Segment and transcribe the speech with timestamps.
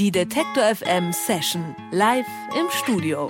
[0.00, 2.24] Die Detektor FM Session live
[2.58, 3.28] im Studio.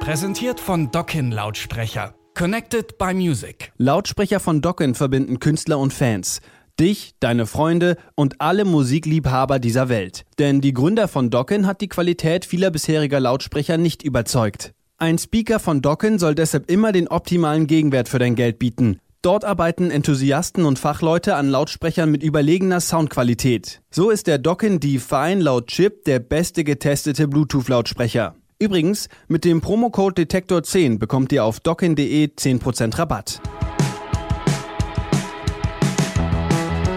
[0.00, 2.16] Präsentiert von Dockin Lautsprecher.
[2.34, 3.70] Connected by Music.
[3.76, 6.40] Lautsprecher von Dockin verbinden Künstler und Fans.
[6.80, 10.24] Dich, deine Freunde und alle Musikliebhaber dieser Welt.
[10.40, 14.72] Denn die Gründer von Dockin hat die Qualität vieler bisheriger Lautsprecher nicht überzeugt.
[14.98, 18.98] Ein Speaker von Dockin soll deshalb immer den optimalen Gegenwert für dein Geld bieten.
[19.22, 23.82] Dort arbeiten Enthusiasten und Fachleute an Lautsprechern mit überlegener Soundqualität.
[23.90, 28.34] So ist der Dockin D-Fine laut Chip der beste getestete Bluetooth-Lautsprecher.
[28.58, 33.42] Übrigens, mit dem Promocode Detektor 10 bekommt ihr auf dockin.de 10% Rabatt.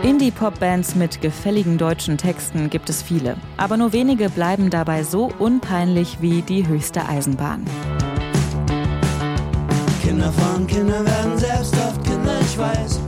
[0.04, 3.36] Indie-Pop-Bands mit gefälligen deutschen Texten gibt es viele.
[3.58, 7.66] Aber nur wenige bleiben dabei so unpeinlich wie die höchste Eisenbahn.
[10.02, 12.13] Kinder von Kindern werden selbst oft
[12.54, 13.00] Ich weiß.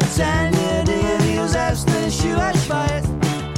[0.00, 3.08] Erzählen dir Dinge, die du selbst nicht über dich weißt.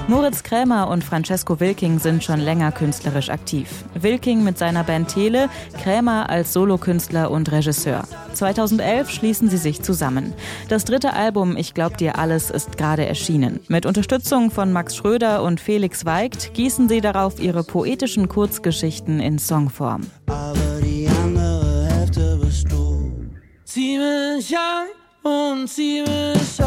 [0.06, 3.68] Moritz Krämer und Francesco Wilking sind schon länger künstlerisch aktiv.
[3.94, 5.48] Wilking mit seiner Band Tele,
[5.82, 8.04] Krämer als Solokünstler und Regisseur.
[8.34, 10.32] 2011 schließen sie sich zusammen.
[10.68, 13.58] Das dritte Album Ich glaub dir alles ist gerade erschienen.
[13.66, 19.40] Mit Unterstützung von Max Schröder und Felix Weigt gießen sie darauf ihre poetischen Kurzgeschichten in
[19.40, 20.02] Songform.
[20.28, 20.65] Aber
[23.76, 24.56] Zieh mich
[25.22, 26.58] und zieh mich.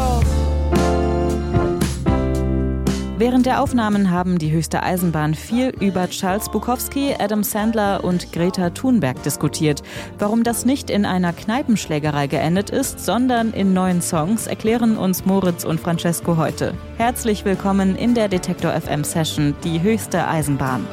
[3.18, 8.70] Während der Aufnahmen haben die höchste Eisenbahn viel über Charles Bukowski, Adam Sandler und Greta
[8.70, 9.82] Thunberg diskutiert.
[10.20, 15.64] Warum das nicht in einer Kneipenschlägerei geendet ist, sondern in neuen Songs, erklären uns Moritz
[15.64, 16.74] und Francesco heute.
[16.96, 20.86] Herzlich willkommen in der Detektor FM Session, die höchste Eisenbahn.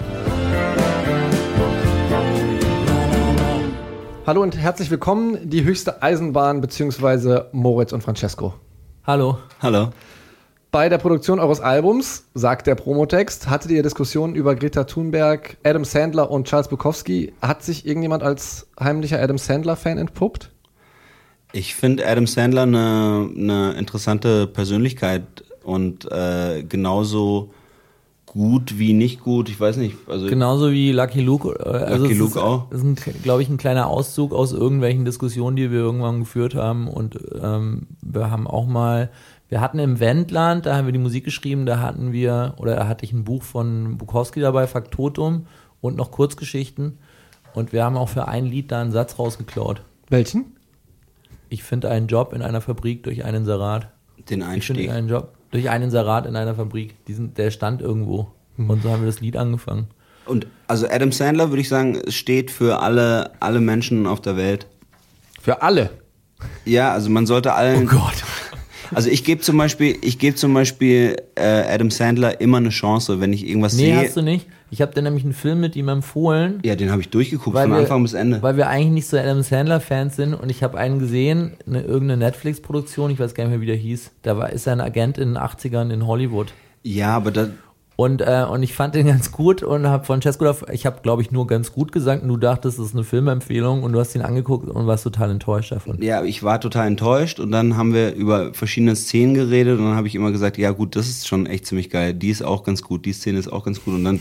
[4.28, 7.44] Hallo und herzlich willkommen, die höchste Eisenbahn bzw.
[7.54, 8.54] Moritz und Francesco.
[9.06, 9.38] Hallo.
[9.62, 9.92] Hallo.
[10.70, 15.86] Bei der Produktion eures Albums, sagt der Promotext, hattet ihr Diskussionen über Greta Thunberg, Adam
[15.86, 17.32] Sandler und Charles Bukowski.
[17.42, 20.52] Hat sich irgendjemand als heimlicher Adam Sandler-Fan entpuppt?
[21.54, 27.52] Ich finde Adam Sandler eine, eine interessante Persönlichkeit und äh, genauso
[28.28, 29.50] gut wie nicht gut.
[29.50, 29.96] Ich weiß nicht.
[30.08, 31.50] Also Genauso wie Lucky Luke.
[31.60, 32.70] äh, Also Lucky es Luke ist, auch.
[32.70, 36.88] Das ist, glaube ich, ein kleiner Auszug aus irgendwelchen Diskussionen, die wir irgendwann geführt haben.
[36.88, 39.10] Und ähm, wir haben auch mal,
[39.50, 42.88] wir hatten im Wendland, da haben wir die Musik geschrieben, da hatten wir, oder da
[42.88, 45.48] hatte ich ein Buch von Bukowski dabei, Faktotum
[45.82, 47.00] und noch Kurzgeschichten.
[47.56, 49.82] Und wir haben auch für ein Lied da einen Satz rausgeklaut.
[50.10, 50.46] Welchen?
[51.50, 53.88] Ich finde einen Job in einer Fabrik durch einen Sarat.
[54.30, 54.90] den Ich finde Einstieg.
[54.92, 57.04] einen Job durch einen Sarat in einer Fabrik.
[57.06, 58.32] Diesen, der stand irgendwo.
[58.58, 59.88] Und so haben wir das Lied angefangen.
[60.26, 64.68] Und also Adam Sandler würde ich sagen, steht für alle, alle Menschen auf der Welt.
[65.42, 65.90] Für alle.
[66.66, 67.88] Ja, also man sollte allen.
[67.88, 68.24] Oh Gott.
[68.94, 73.20] Also ich gebe zum Beispiel, ich gebe zum Beispiel äh, Adam Sandler immer eine Chance,
[73.20, 73.98] wenn ich irgendwas Nee, sehe.
[73.98, 74.48] hast du nicht.
[74.70, 76.60] Ich habe dir nämlich einen Film mit ihm empfohlen.
[76.66, 78.42] Ja, den habe ich durchgeguckt weil von wir, Anfang bis Ende.
[78.42, 82.26] Weil wir eigentlich nicht so Adam Sandler-Fans sind und ich habe einen gesehen, eine, irgendeine
[82.26, 84.12] Netflix-Produktion, ich weiß gar nicht mehr, wie der hieß.
[84.24, 86.54] Da war, ist er ein Agent in den 80ern in Hollywood.
[86.84, 87.48] Ja, aber da,
[87.98, 91.32] Und, äh, und ich fand den ganz gut und habe Francesco, ich habe glaube ich
[91.32, 94.22] nur ganz gut gesagt und du dachtest, das ist eine Filmempfehlung und du hast ihn
[94.22, 96.02] angeguckt und warst total enttäuscht davon.
[96.02, 99.96] ja, ich war total enttäuscht und dann haben wir über verschiedene Szenen geredet und dann
[99.96, 102.14] habe ich immer gesagt, ja gut, das ist schon echt ziemlich geil.
[102.14, 104.20] Die ist auch ganz gut, die Szene ist auch ganz gut und dann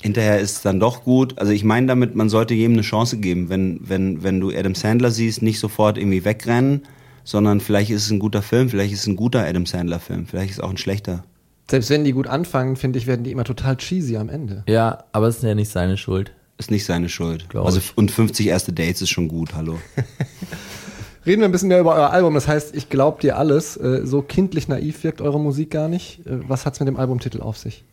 [0.00, 1.38] hinterher ist es dann doch gut.
[1.38, 3.50] Also ich meine damit, man sollte jedem eine Chance geben.
[3.50, 6.86] Wenn, wenn, wenn du Adam Sandler siehst, nicht sofort irgendwie wegrennen,
[7.24, 10.26] sondern vielleicht ist es ein guter Film, vielleicht ist es ein guter Adam Sandler Film,
[10.26, 11.24] vielleicht ist es auch ein schlechter.
[11.70, 14.62] Selbst wenn die gut anfangen, finde ich, werden die immer total cheesy am Ende.
[14.68, 16.32] Ja, aber es ist ja nicht seine Schuld.
[16.58, 17.48] Ist nicht seine Schuld.
[17.48, 17.96] Glaub Also, ich.
[17.98, 19.78] und 50 erste Dates ist schon gut, hallo.
[21.26, 22.34] Reden wir ein bisschen mehr über euer Album.
[22.34, 23.76] Das heißt, ich glaub dir alles.
[23.76, 26.24] Äh, So kindlich naiv wirkt eure Musik gar nicht.
[26.26, 27.84] Äh, Was hat's mit dem Albumtitel auf sich?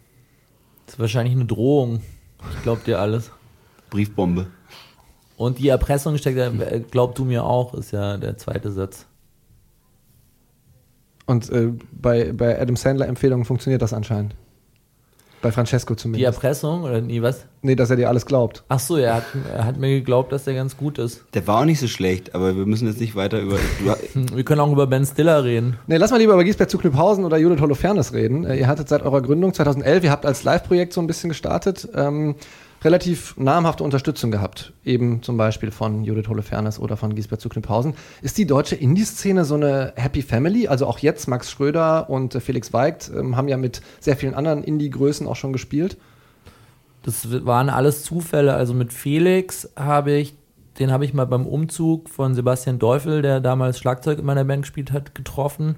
[0.85, 2.01] Das ist wahrscheinlich eine Drohung.
[2.55, 3.31] Ich glaub dir alles.
[3.89, 4.47] Briefbombe.
[5.35, 9.07] Und die Erpressung steckt, ja, äh, glaub du mir auch, ist ja der zweite Satz.
[11.25, 14.35] Und äh, bei, bei Adam Sandler Empfehlungen funktioniert das anscheinend.
[15.43, 16.35] Bei Francesco Die zumindest.
[16.35, 17.45] Erpressung oder nee, was?
[17.61, 18.63] Nee, dass er dir alles glaubt.
[18.69, 21.25] Ach so, er hat, er hat mir geglaubt, dass der ganz gut ist.
[21.33, 23.57] Der war auch nicht so schlecht, aber wir müssen jetzt nicht weiter über.
[24.33, 25.77] Wir können auch über Ben Stiller reden.
[25.87, 28.45] Nee, lass mal lieber über Giesbert zu Knüpphausen oder Judith Holofernes reden.
[28.45, 31.89] Äh, ihr hattet seit eurer Gründung 2011, ihr habt als Live-Projekt so ein bisschen gestartet,
[31.93, 32.35] ähm,
[32.83, 34.73] relativ namhafte Unterstützung gehabt.
[34.83, 37.93] Eben zum Beispiel von Judith Holofernes oder von Giesbert zu Knüpphausen.
[38.21, 40.67] Ist die deutsche Indie-Szene so eine Happy Family?
[40.67, 44.33] Also auch jetzt Max Schröder und äh, Felix Weigt ähm, haben ja mit sehr vielen
[44.33, 45.97] anderen Indie-Größen auch schon gespielt.
[47.03, 48.53] Das waren alles Zufälle.
[48.53, 50.33] Also mit Felix habe ich,
[50.79, 54.63] den habe ich mal beim Umzug von Sebastian Teufel, der damals Schlagzeug in meiner Band
[54.63, 55.75] gespielt hat, getroffen.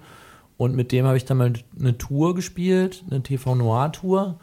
[0.58, 4.40] Und mit dem habe ich dann mal eine Tour gespielt, eine TV Noir Tour.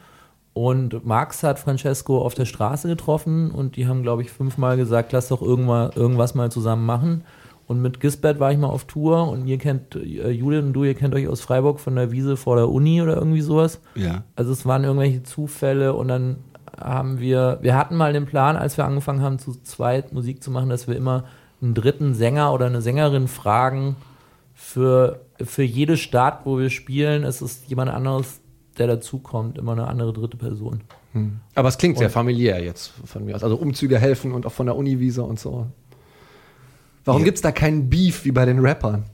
[0.54, 5.12] Und Max hat Francesco auf der Straße getroffen und die haben, glaube ich, fünfmal gesagt,
[5.12, 7.24] lass doch irgendwas, irgendwas mal zusammen machen.
[7.66, 10.84] Und mit Gisbert war ich mal auf Tour und ihr kennt, äh, Judith und du,
[10.84, 13.80] ihr kennt euch aus Freiburg von der Wiese vor der Uni oder irgendwie sowas.
[13.94, 14.24] Ja.
[14.36, 16.36] Also es waren irgendwelche Zufälle und dann
[16.78, 20.50] haben wir, wir hatten mal den Plan, als wir angefangen haben, zu zweit Musik zu
[20.50, 21.24] machen, dass wir immer
[21.62, 23.96] einen dritten Sänger oder eine Sängerin fragen
[24.52, 28.41] für, für jede Stadt, wo wir spielen, es ist jemand anderes,
[28.78, 30.80] der dazukommt, immer eine andere dritte Person.
[31.54, 33.42] Aber es klingt sehr Und- familiär jetzt von mir aus.
[33.44, 35.66] Also Umzüge helfen und auch von der Uniwiese und so.
[37.04, 37.24] Warum Ja.
[37.26, 39.04] gibt's da keinen Beef wie bei den Rappern?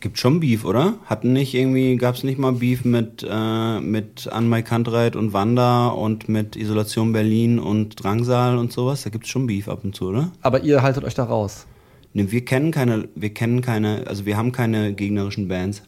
[0.00, 0.94] Gibt schon Beef, oder?
[1.06, 5.88] Hatten nicht irgendwie, gab es nicht mal Beef mit, äh, mit Anmai Kantreit und Wanda
[5.88, 9.02] und mit Isolation Berlin und Drangsal und sowas?
[9.04, 10.32] Da gibt's schon Beef ab und zu, oder?
[10.42, 11.66] Aber ihr haltet euch da raus.
[12.12, 15.82] Nee, wir kennen keine, wir kennen keine, also wir haben keine gegnerischen Bands.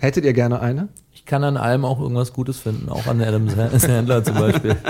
[0.00, 0.88] Hättet ihr gerne eine?
[1.26, 4.76] Ich kann an allem auch irgendwas Gutes finden, auch an Adam Sandler zum Beispiel.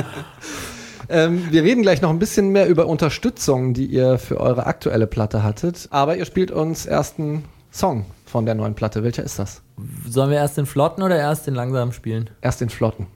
[1.09, 5.06] Ähm, wir reden gleich noch ein bisschen mehr über Unterstützung, die ihr für eure aktuelle
[5.06, 5.87] Platte hattet.
[5.93, 9.05] Aber ihr spielt uns erst einen Song von der neuen Platte.
[9.05, 9.62] Welcher ist das?
[10.09, 12.29] Sollen wir erst den Flotten oder erst den langsamen spielen?
[12.41, 13.06] Erst den Flotten.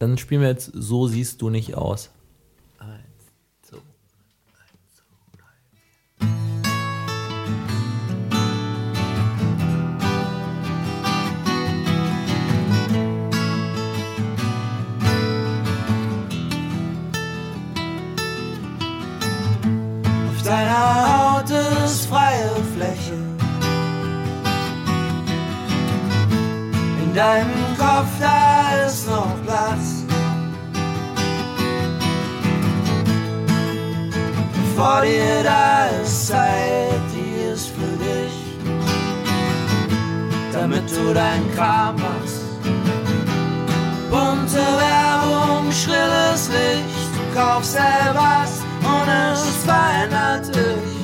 [0.00, 2.10] Dann spielen wir jetzt So siehst du nicht aus.
[41.06, 42.42] Du deinen Kram machst.
[44.10, 47.10] Bunte Werbung, schrilles Licht.
[47.14, 50.96] Du kaufst etwas und es verändert dich.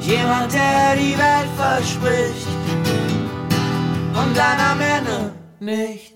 [0.00, 2.48] Jemand, der die Welt verspricht
[4.20, 6.13] und dann am Ende nichts.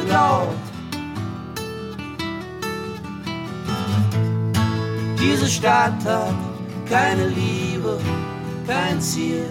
[0.00, 0.56] Geglaubt.
[5.18, 6.34] Diese Stadt hat
[6.88, 7.98] keine Liebe,
[8.66, 9.46] kein Ziel.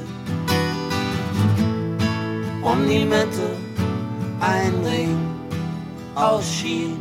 [2.61, 3.55] Um die Mitte
[4.41, 5.17] ein Ring
[6.15, 6.99] aus Schienen.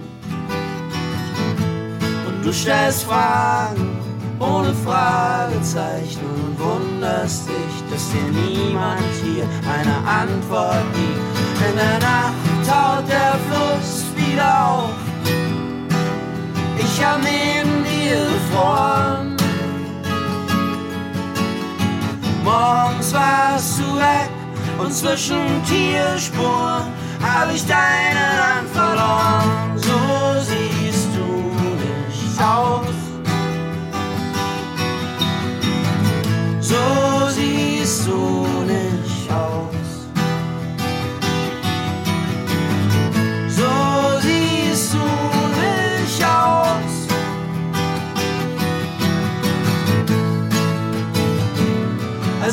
[2.27, 3.99] Und du stellst Fragen
[4.39, 11.71] ohne Fragezeichen und wunderst dich, dass dir niemand hier eine Antwort gibt.
[11.71, 14.91] In der Nacht taut der Fluss wieder auf.
[16.79, 19.37] Ich hab neben dir gefroren.
[22.45, 24.31] Morgens warst du weg
[24.79, 26.85] und zwischen Tierspuren
[27.23, 29.77] hab ich deine Hand verloren.
[29.77, 29.99] So
[30.41, 30.78] siehst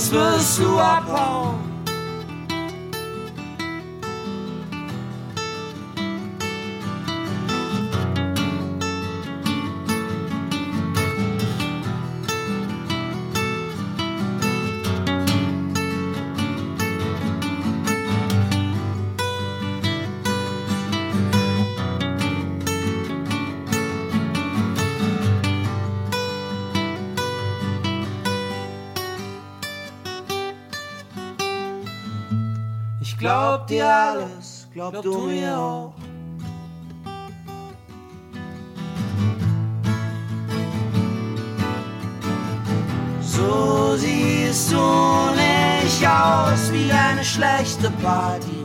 [0.06, 1.35] Als wirst du abhauen.
[33.26, 35.94] Glaub dir alles, glaub du mir auch.
[43.22, 44.78] So siehst du
[45.44, 48.64] nicht aus wie eine schlechte Party,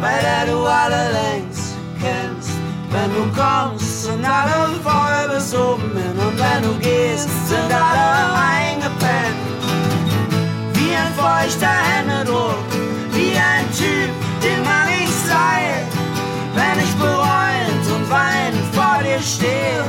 [0.00, 2.50] bei der du alle längst kennst.
[2.90, 8.08] Wenn du kommst, sind alle voll bis oben hin und wenn du gehst, sind alle
[8.52, 9.46] eingepennt
[10.74, 12.75] wie ein feuchter Händedruck,
[13.76, 14.10] Typ,
[14.42, 15.84] den man nicht sei,
[16.54, 18.08] wenn ich bereuend und
[19.02, 19.84] dir stehe,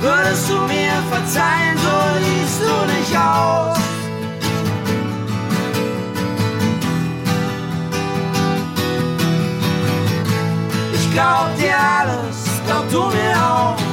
[0.00, 3.78] würdest du mir verzeihen, so siehst du nicht aus.
[10.94, 13.85] Ich glaub dir alles, glaub du mir auch.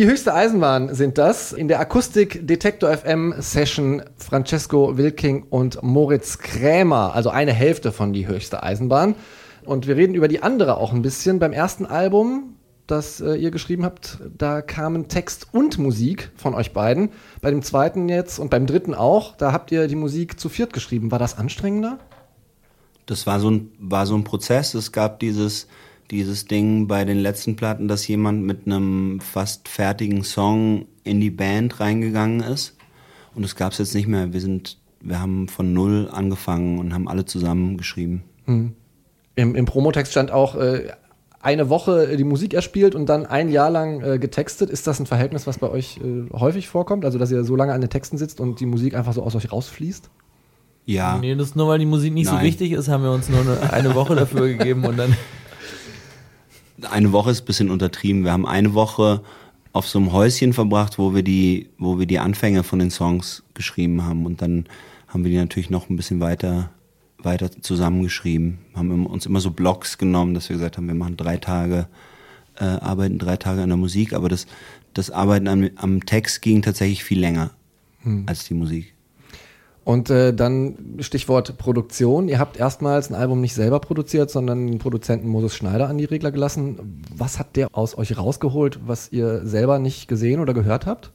[0.00, 1.52] Die höchste Eisenbahn sind das.
[1.52, 8.14] In der Akustik Detektor FM Session Francesco Wilking und Moritz Krämer, also eine Hälfte von
[8.14, 9.14] die höchste Eisenbahn.
[9.66, 11.38] Und wir reden über die andere auch ein bisschen.
[11.38, 16.72] Beim ersten Album, das äh, ihr geschrieben habt, da kamen Text und Musik von euch
[16.72, 17.10] beiden.
[17.42, 20.72] Bei dem zweiten jetzt und beim dritten auch, da habt ihr die Musik zu viert
[20.72, 21.10] geschrieben.
[21.10, 21.98] War das anstrengender?
[23.04, 24.72] Das war so ein, war so ein Prozess.
[24.72, 25.66] Es gab dieses,
[26.10, 31.30] dieses Ding bei den letzten Platten, dass jemand mit einem fast fertigen Song in die
[31.30, 32.76] Band reingegangen ist.
[33.34, 34.32] Und das gab es jetzt nicht mehr.
[34.32, 38.24] Wir sind, wir haben von null angefangen und haben alle zusammen geschrieben.
[38.46, 38.74] Im,
[39.36, 40.88] im Promotext stand auch äh,
[41.40, 44.68] eine Woche die Musik erspielt und dann ein Jahr lang äh, getextet.
[44.68, 47.04] Ist das ein Verhältnis, was bei euch äh, häufig vorkommt?
[47.04, 49.34] Also, dass ihr so lange an den Texten sitzt und die Musik einfach so aus
[49.36, 50.10] euch rausfließt?
[50.84, 51.18] Ja.
[51.18, 52.44] Nee, das ist nur, weil die Musik nicht so Nein.
[52.44, 55.16] wichtig ist, haben wir uns nur eine, eine Woche dafür gegeben und dann.
[56.90, 58.24] Eine Woche ist ein bisschen untertrieben.
[58.24, 59.22] Wir haben eine Woche
[59.72, 63.42] auf so einem Häuschen verbracht, wo wir die, wo wir die Anfänge von den Songs
[63.54, 64.66] geschrieben haben und dann
[65.08, 66.70] haben wir die natürlich noch ein bisschen weiter,
[67.18, 68.58] weiter zusammengeschrieben.
[68.74, 71.88] Haben uns immer so Blocks genommen, dass wir gesagt haben, wir machen drei Tage,
[72.56, 74.46] äh, arbeiten drei Tage an der Musik, aber das,
[74.94, 77.50] das Arbeiten am, am Text ging tatsächlich viel länger
[78.26, 78.94] als die Musik.
[79.84, 82.28] Und äh, dann Stichwort Produktion.
[82.28, 86.04] Ihr habt erstmals ein Album nicht selber produziert, sondern den Produzenten Moses Schneider an die
[86.04, 87.02] Regler gelassen.
[87.16, 91.12] Was hat der aus euch rausgeholt, was ihr selber nicht gesehen oder gehört habt?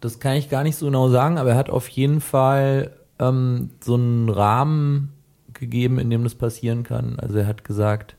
[0.00, 3.70] Das kann ich gar nicht so genau sagen, aber er hat auf jeden Fall ähm,
[3.80, 5.12] so einen Rahmen
[5.52, 7.18] gegeben, in dem das passieren kann.
[7.18, 8.16] Also er hat gesagt,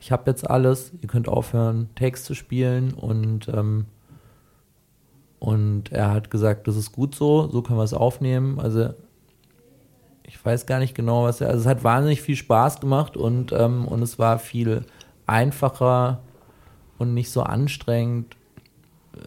[0.00, 3.86] ich habe jetzt alles, ihr könnt aufhören, Text zu spielen und ähm,
[5.38, 8.58] und er hat gesagt, das ist gut so, so können wir es aufnehmen.
[8.58, 8.90] Also
[10.24, 11.48] ich weiß gar nicht genau, was er.
[11.48, 14.84] Also es hat wahnsinnig viel Spaß gemacht und ähm, und es war viel
[15.26, 16.20] einfacher
[16.98, 18.36] und nicht so anstrengend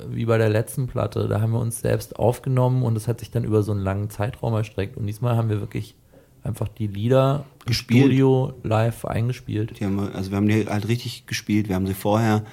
[0.10, 1.27] wie bei der letzten Platte.
[1.27, 4.10] Da haben wir uns selbst aufgenommen und es hat sich dann über so einen langen
[4.10, 4.98] Zeitraum erstreckt.
[4.98, 5.96] Und diesmal haben wir wirklich
[6.44, 8.06] einfach die Lieder im Gespielt.
[8.06, 9.80] Studio live eingespielt.
[9.80, 11.70] Die haben wir, also wir haben die halt richtig gespielt.
[11.70, 12.44] Wir haben sie vorher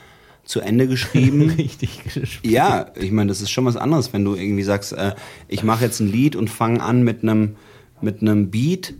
[0.48, 1.50] zu Ende geschrieben.
[1.58, 2.52] Richtig gespielt.
[2.52, 5.14] Ja, ich meine, das ist schon was anderes, wenn du irgendwie sagst, äh,
[5.46, 7.56] ich mache jetzt ein Lied und fange an mit einem
[8.00, 8.94] mit einem Beat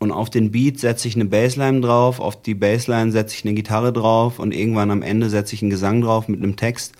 [0.00, 3.54] und auf den Beat setze ich eine Bassline drauf, auf die Bassline setze ich eine
[3.54, 6.92] Gitarre drauf und irgendwann am Ende setze ich einen Gesang drauf mit einem Text.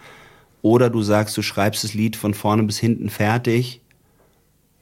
[0.62, 3.80] Oder du sagst, du schreibst das Lied von vorne bis hinten fertig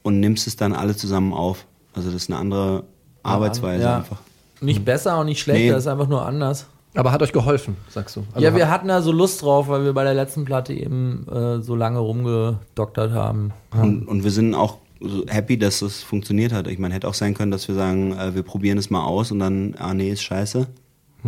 [0.02, 1.66] und nimmst es dann alle zusammen auf.
[1.94, 2.84] Also das ist eine andere
[3.22, 3.96] Arbeitsweise Ja.
[3.98, 4.18] einfach.
[4.60, 5.78] Nicht besser und nicht schlechter, Nee.
[5.78, 6.66] ist einfach nur anders.
[6.94, 8.24] Aber hat euch geholfen, sagst du?
[8.32, 10.72] Also ja, wir hat- hatten da so Lust drauf, weil wir bei der letzten Platte
[10.72, 13.52] eben äh, so lange rumgedoktert haben.
[13.72, 16.68] Und, und wir sind auch so happy, dass es funktioniert hat.
[16.68, 19.32] Ich meine, hätte auch sein können, dass wir sagen, äh, wir probieren es mal aus
[19.32, 20.66] und dann, ah nee, ist scheiße.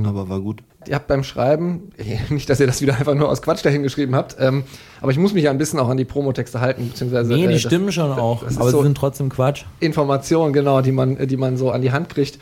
[0.04, 0.62] Aber war gut.
[0.87, 1.90] Ihr habt beim Schreiben,
[2.28, 4.64] nicht, dass ihr das wieder einfach nur aus Quatsch dahin geschrieben habt, ähm,
[5.00, 7.44] aber ich muss mich ja ein bisschen auch an die Promotexte halten, beziehungsweise Nee, die
[7.44, 9.64] äh, das- stimmen schon auch, das aber so- sie sind trotzdem Quatsch.
[9.80, 12.38] Informationen, genau, die man, die man so an die Hand kriegt.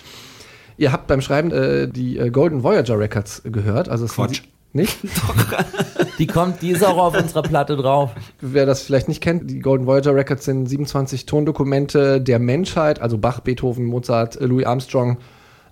[0.76, 4.43] Ihr habt beim Schreiben äh, die äh, Golden Voyager Records gehört, also Quatsch.
[4.73, 4.99] Nicht?
[6.19, 8.11] Die kommt, die ist auch auf unserer Platte drauf.
[8.40, 13.19] Wer das vielleicht nicht kennt, die Golden Voyager Records sind 27 Tondokumente der Menschheit, also
[13.19, 15.19] Bach, Beethoven, Mozart, äh, Louis Armstrong,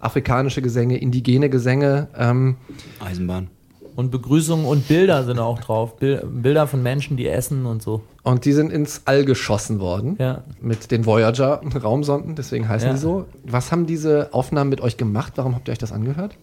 [0.01, 2.09] afrikanische Gesänge, indigene Gesänge.
[2.17, 2.57] Ähm,
[3.05, 3.49] Eisenbahn.
[3.95, 5.97] Und Begrüßungen und Bilder sind auch drauf.
[5.97, 8.03] Bil Bilder von Menschen, die essen und so.
[8.23, 10.45] und die sind ins All geschossen worden Ja.
[10.61, 12.95] mit den Voyager-Raumsonden, deswegen heißen Ja.
[12.95, 13.27] die so.
[13.45, 15.35] Was haben diese Aufnahmen mit euch gemacht?
[15.37, 16.37] Warum habt ihr euch das angehört?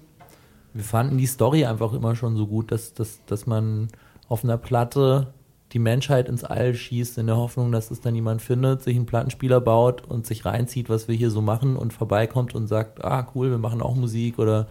[0.73, 3.87] Wir fanden die Story einfach immer schon so gut, dass, dass, dass man
[4.27, 5.27] auf einer Platte
[5.73, 9.05] die Menschheit ins All schießt, in der Hoffnung, dass es dann jemand findet, sich einen
[9.05, 13.27] Plattenspieler baut und sich reinzieht, was wir hier so machen und vorbeikommt und sagt, ah
[13.35, 14.67] cool, wir machen auch Musik oder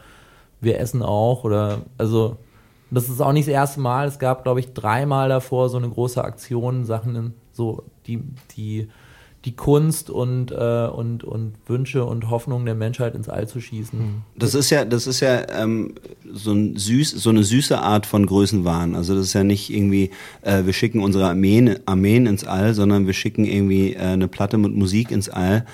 [0.60, 2.36] wir essen auch oder also
[2.90, 4.06] das ist auch nicht das erste Mal.
[4.08, 8.20] Es gab, glaube ich, dreimal davor so eine große Aktion, Sachen so, die,
[8.56, 8.88] die,
[9.44, 14.22] die Kunst und, äh, und, und Wünsche und Hoffnungen der Menschheit ins All zu schießen.
[14.36, 15.94] Das ist ja, das ist ja ähm,
[16.32, 18.94] so, ein süß, so eine süße Art von Größenwahn.
[18.94, 20.10] Also das ist ja nicht irgendwie,
[20.42, 24.58] äh, wir schicken unsere Armeen, Armeen ins All, sondern wir schicken irgendwie äh, eine Platte
[24.58, 25.66] mit Musik ins All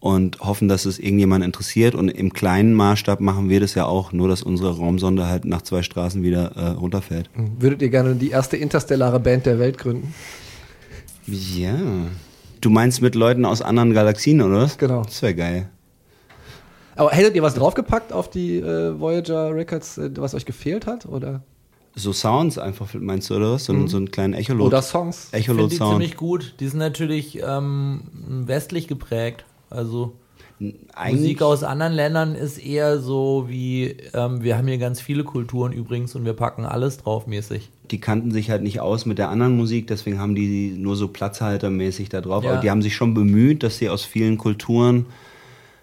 [0.00, 1.94] und hoffen, dass es irgendjemand interessiert.
[1.94, 5.62] Und im kleinen Maßstab machen wir das ja auch, nur dass unsere Raumsonde halt nach
[5.62, 7.28] zwei Straßen wieder äh, runterfällt.
[7.58, 10.14] Würdet ihr gerne die erste interstellare Band der Welt gründen?
[11.26, 11.76] Ja.
[12.60, 14.78] Du meinst mit Leuten aus anderen Galaxien, oder was?
[14.78, 15.02] Genau.
[15.02, 15.68] Das wäre geil.
[16.96, 21.06] Aber hättet ihr was draufgepackt auf die äh, Voyager Records, äh, was euch gefehlt hat?
[21.06, 21.42] Oder,
[21.94, 23.66] So Sounds einfach, meinst du, oder was?
[23.66, 24.66] So, einen- so einen kleinen Echolot.
[24.68, 25.28] oder Songs?
[25.32, 25.90] Ich finde die Echolot-Sound.
[25.92, 26.54] ziemlich gut.
[26.58, 28.02] Die sind natürlich ähm,
[28.46, 29.44] westlich geprägt.
[29.70, 30.14] Also
[30.58, 35.72] Musik aus anderen Ländern ist eher so wie, ähm, wir haben hier ganz viele Kulturen
[35.72, 37.70] übrigens und wir packen alles drauf mäßig.
[37.90, 41.08] die kannten sich halt nicht aus mit der anderen Musik, deswegen haben die nur so
[41.08, 42.44] platzhaltermäßig da drauf.
[42.44, 42.52] Ja.
[42.52, 45.06] Aber die haben sich schon bemüht, dass sie aus vielen Kulturen,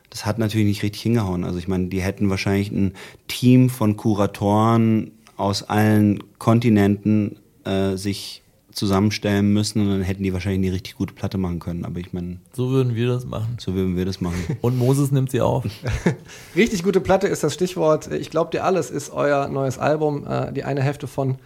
[0.10, 1.46] das hat natürlich nicht richtig hingehauen.
[1.46, 2.94] Also ich meine, die hätten wahrscheinlich ein
[3.27, 8.44] Team von Kuratoren aus allen Kontinenten äh, sich
[8.75, 11.86] zusammenstellen müssen und dann hätten die wahrscheinlich eine richtig gute Platte machen können.
[11.86, 13.58] Aber ich meine, So würden wir das machen.
[13.60, 14.36] so würden wir das machen.
[14.62, 15.63] Und Moses nimmt sie auf.
[16.55, 18.12] Richtig gute Platte ist das Stichwort.
[18.12, 20.27] Ich glaub dir alles ist euer neues Album.
[20.27, 21.38] Äh, die eine Hälfte von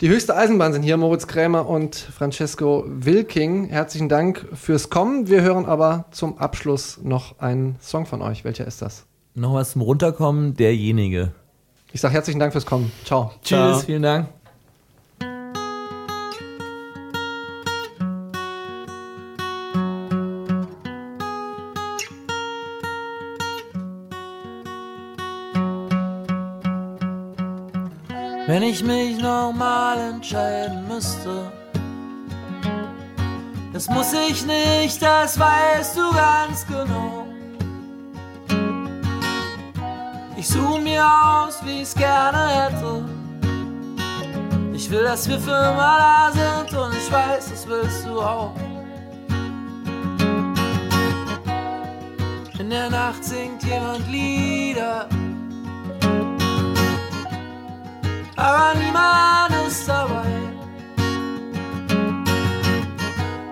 [0.00, 3.66] Die höchste Eisenbahn sind hier Moritz Krämer und Francesco Wilking.
[3.66, 5.28] Herzlichen Dank fürs Kommen.
[5.28, 8.44] Wir hören aber zum Abschluss noch einen Song von euch.
[8.44, 9.06] Welcher ist das?
[9.34, 11.32] Noch was zum Runterkommen, derjenige.
[11.92, 12.90] Ich sage herzlichen Dank fürs Kommen.
[13.04, 13.30] Ciao.
[13.42, 14.39] Tschüss, vielen Dank.
[28.60, 31.50] Wenn ich mich nochmal entscheiden müsste,
[33.72, 37.26] das muss ich nicht, das weißt du ganz genau.
[40.36, 43.02] Ich suche mir aus, wie ich's gerne hätte.
[44.74, 48.54] Ich will, dass wir für immer da sind und ich weiß, das willst du auch.
[52.58, 55.08] In der Nacht singt jemand Lieder,
[58.40, 60.32] aber niemand ist dabei.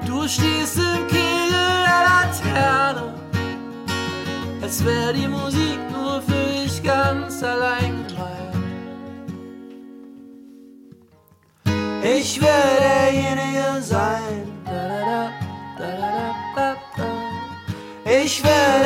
[0.07, 3.15] Du stehst im Kegel der Laterne,
[4.63, 8.39] als wäre die Musik nur für dich ganz allein gemeint.
[12.03, 14.59] Ich will derjenige sein.
[18.11, 18.78] Ich will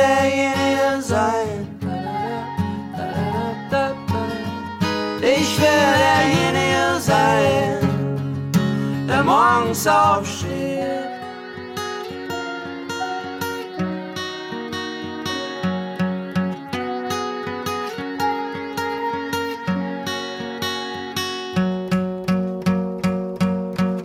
[9.63, 10.83] der morgens aufsteht.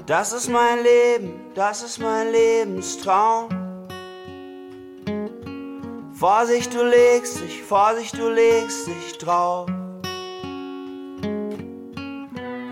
[0.07, 3.49] Das ist mein Leben, das ist mein Lebenstraum.
[6.13, 9.69] Vorsicht, du legst dich, Vorsicht, du legst dich drauf.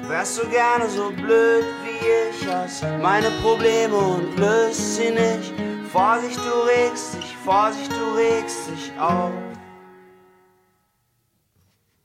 [0.09, 1.64] Wärst du gerne so blöd
[2.00, 5.52] ich, hast meine Probleme und löst sie nicht.
[5.92, 9.32] Vorsicht, du regst dich, Vorsicht, du regst dich auf.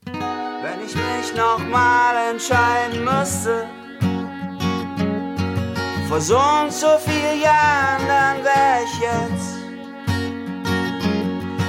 [0.06, 3.66] Wenn ich mich nochmal entscheiden müsste,
[6.08, 9.56] vor so und so vielen Jahren, dann wär ich jetzt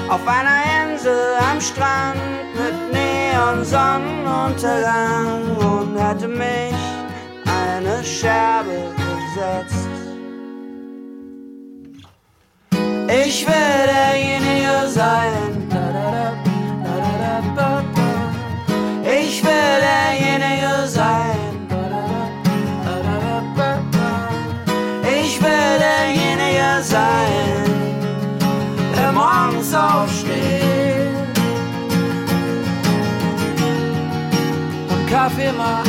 [0.09, 2.21] auf einer Insel am Strand
[2.55, 6.92] mit Neonsonnenuntergang und hätte mich
[7.75, 9.87] eine Scherbe gesetzt.
[13.25, 15.69] Ich will derjenige sein.
[19.05, 21.37] Ich will derjenige sein.
[25.21, 27.63] Ich will derjenige sein,
[28.95, 31.13] der morgens aufsteht
[34.89, 35.82] und Kaffee macht.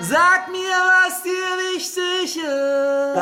[0.00, 3.14] Sag mir, was dir wichtig ist.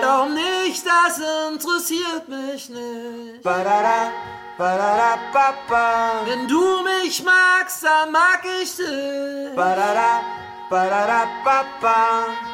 [0.00, 1.18] Glaub nicht, das
[1.52, 3.42] interessiert mich nicht.
[6.26, 9.56] Wenn du mich magst, dann mag ich dich.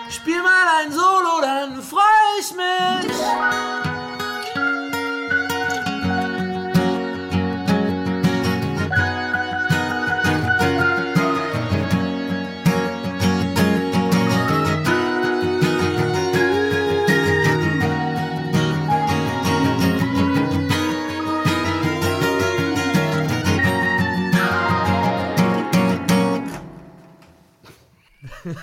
[0.08, 1.98] Spiel mal ein Solo, dann freu
[2.38, 3.95] ich mich.